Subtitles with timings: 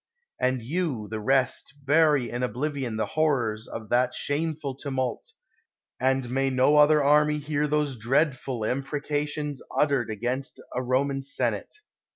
[0.39, 5.31] And you, the rest, bury in oblivion the horrors of that shameful tumult;
[5.99, 11.75] and may no other army hear those dreadful imprecations uttered against a Roman senate.